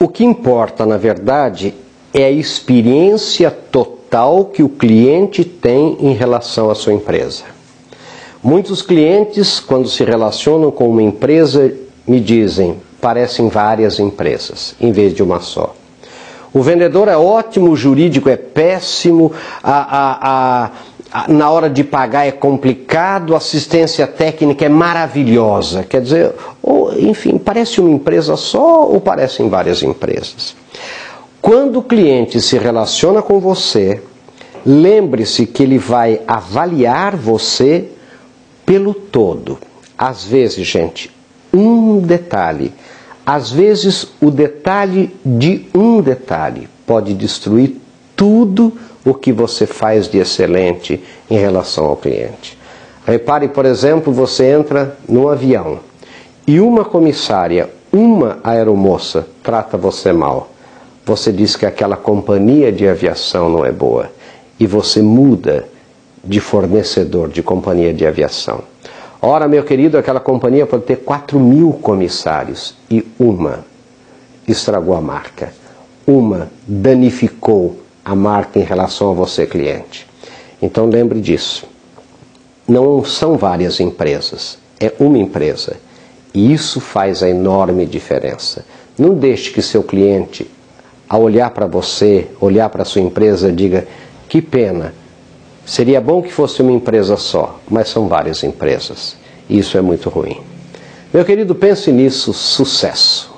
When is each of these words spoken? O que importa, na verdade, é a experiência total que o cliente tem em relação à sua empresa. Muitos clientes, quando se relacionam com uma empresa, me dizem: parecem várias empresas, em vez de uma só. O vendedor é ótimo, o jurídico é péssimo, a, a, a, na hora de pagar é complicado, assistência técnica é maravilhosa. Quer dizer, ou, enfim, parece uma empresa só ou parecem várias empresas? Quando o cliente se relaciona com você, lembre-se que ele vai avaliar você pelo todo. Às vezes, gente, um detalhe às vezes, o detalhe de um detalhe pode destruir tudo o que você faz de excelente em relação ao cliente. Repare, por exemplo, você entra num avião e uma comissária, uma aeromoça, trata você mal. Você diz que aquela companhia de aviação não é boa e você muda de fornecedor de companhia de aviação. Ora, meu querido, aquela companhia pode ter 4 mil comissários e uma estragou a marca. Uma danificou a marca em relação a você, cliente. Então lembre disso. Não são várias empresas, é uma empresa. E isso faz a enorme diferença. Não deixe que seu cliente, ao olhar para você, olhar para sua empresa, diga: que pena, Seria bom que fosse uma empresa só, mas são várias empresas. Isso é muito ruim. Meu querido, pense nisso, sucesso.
O 0.00 0.06
que 0.06 0.24
importa, 0.24 0.86
na 0.86 0.96
verdade, 0.96 1.74
é 2.14 2.24
a 2.24 2.30
experiência 2.30 3.50
total 3.50 4.44
que 4.44 4.62
o 4.62 4.68
cliente 4.68 5.44
tem 5.44 5.96
em 6.00 6.12
relação 6.12 6.70
à 6.70 6.74
sua 6.74 6.92
empresa. 6.92 7.44
Muitos 8.42 8.80
clientes, 8.80 9.58
quando 9.58 9.88
se 9.88 10.04
relacionam 10.04 10.70
com 10.70 10.88
uma 10.88 11.02
empresa, 11.02 11.74
me 12.06 12.20
dizem: 12.20 12.76
parecem 13.00 13.48
várias 13.48 13.98
empresas, 13.98 14.76
em 14.80 14.92
vez 14.92 15.12
de 15.12 15.22
uma 15.22 15.40
só. 15.40 15.74
O 16.52 16.62
vendedor 16.62 17.08
é 17.08 17.16
ótimo, 17.16 17.70
o 17.70 17.76
jurídico 17.76 18.28
é 18.28 18.36
péssimo, 18.36 19.32
a, 19.62 19.72
a, 19.72 20.64
a, 20.64 20.70
na 21.28 21.50
hora 21.50 21.70
de 21.70 21.82
pagar 21.82 22.26
é 22.26 22.32
complicado, 22.32 23.34
assistência 23.34 24.06
técnica 24.06 24.64
é 24.64 24.68
maravilhosa. 24.68 25.82
Quer 25.82 26.02
dizer, 26.02 26.32
ou, 26.62 26.92
enfim, 26.98 27.38
parece 27.38 27.80
uma 27.80 27.90
empresa 27.90 28.36
só 28.36 28.86
ou 28.86 29.00
parecem 29.00 29.48
várias 29.48 29.82
empresas? 29.82 30.54
Quando 31.40 31.78
o 31.78 31.82
cliente 31.82 32.40
se 32.40 32.58
relaciona 32.58 33.22
com 33.22 33.40
você, 33.40 34.02
lembre-se 34.66 35.46
que 35.46 35.62
ele 35.62 35.78
vai 35.78 36.20
avaliar 36.26 37.16
você 37.16 37.88
pelo 38.66 38.92
todo. 38.92 39.58
Às 39.96 40.24
vezes, 40.24 40.66
gente, 40.66 41.10
um 41.52 41.98
detalhe 42.00 42.72
às 43.28 43.50
vezes, 43.50 44.06
o 44.22 44.30
detalhe 44.30 45.14
de 45.22 45.66
um 45.74 46.00
detalhe 46.00 46.66
pode 46.86 47.12
destruir 47.12 47.76
tudo 48.16 48.72
o 49.08 49.14
que 49.14 49.32
você 49.32 49.66
faz 49.66 50.06
de 50.08 50.18
excelente 50.18 51.02
em 51.30 51.38
relação 51.38 51.86
ao 51.86 51.96
cliente. 51.96 52.58
Repare, 53.06 53.48
por 53.48 53.64
exemplo, 53.64 54.12
você 54.12 54.50
entra 54.50 54.96
num 55.08 55.28
avião 55.28 55.80
e 56.46 56.60
uma 56.60 56.84
comissária, 56.84 57.70
uma 57.90 58.38
aeromoça, 58.44 59.26
trata 59.42 59.78
você 59.78 60.12
mal. 60.12 60.50
Você 61.06 61.32
diz 61.32 61.56
que 61.56 61.64
aquela 61.64 61.96
companhia 61.96 62.70
de 62.70 62.86
aviação 62.86 63.48
não 63.48 63.64
é 63.64 63.72
boa 63.72 64.10
e 64.60 64.66
você 64.66 65.00
muda 65.00 65.66
de 66.22 66.38
fornecedor 66.38 67.30
de 67.30 67.42
companhia 67.42 67.94
de 67.94 68.06
aviação. 68.06 68.60
Ora, 69.22 69.48
meu 69.48 69.64
querido, 69.64 69.96
aquela 69.96 70.20
companhia 70.20 70.66
pode 70.66 70.84
ter 70.84 70.96
4 70.96 71.40
mil 71.40 71.72
comissários 71.72 72.74
e 72.90 73.06
uma 73.18 73.64
estragou 74.46 74.94
a 74.94 75.00
marca. 75.00 75.52
Uma 76.06 76.50
danificou 76.66 77.87
a 78.08 78.14
marca 78.14 78.58
em 78.58 78.62
relação 78.62 79.10
a 79.10 79.14
você, 79.14 79.46
cliente. 79.46 80.06
Então 80.60 80.86
lembre 80.86 81.20
disso. 81.20 81.66
Não 82.66 83.04
são 83.04 83.36
várias 83.36 83.80
empresas, 83.80 84.58
é 84.80 84.92
uma 84.98 85.18
empresa. 85.18 85.76
E 86.34 86.52
isso 86.52 86.80
faz 86.80 87.22
a 87.22 87.28
enorme 87.28 87.86
diferença. 87.86 88.64
Não 88.98 89.14
deixe 89.14 89.50
que 89.50 89.62
seu 89.62 89.82
cliente, 89.82 90.50
ao 91.08 91.22
olhar 91.22 91.50
para 91.50 91.66
você, 91.66 92.26
olhar 92.40 92.68
para 92.68 92.84
sua 92.84 93.00
empresa, 93.00 93.52
diga: 93.52 93.86
que 94.28 94.42
pena, 94.42 94.92
Seria 95.68 96.00
bom 96.00 96.22
que 96.22 96.32
fosse 96.32 96.62
uma 96.62 96.72
empresa 96.72 97.18
só, 97.18 97.60
mas 97.68 97.90
são 97.90 98.08
várias 98.08 98.42
empresas. 98.42 99.18
Isso 99.50 99.76
é 99.76 99.82
muito 99.82 100.08
ruim. 100.08 100.40
Meu 101.12 101.26
querido, 101.26 101.54
pense 101.54 101.92
nisso, 101.92 102.32
sucesso. 102.32 103.37